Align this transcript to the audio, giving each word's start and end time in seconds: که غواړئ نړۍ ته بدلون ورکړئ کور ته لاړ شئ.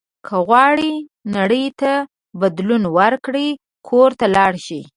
که 0.25 0.35
غواړئ 0.47 0.91
نړۍ 1.35 1.65
ته 1.81 1.93
بدلون 2.41 2.83
ورکړئ 2.97 3.47
کور 3.87 4.09
ته 4.19 4.25
لاړ 4.35 4.53
شئ. 4.65 4.81